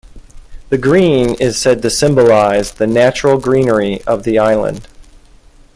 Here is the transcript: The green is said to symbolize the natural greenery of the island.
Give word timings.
The 0.69 0.79
green 0.79 1.35
is 1.35 1.59
said 1.61 1.83
to 1.83 1.91
symbolize 1.91 2.71
the 2.71 2.87
natural 2.87 3.37
greenery 3.39 4.01
of 4.07 4.23
the 4.23 4.39
island. 4.39 4.87